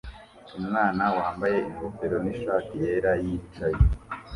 [0.59, 3.79] Umwana wambaye ingofero n'ishati yera yicaye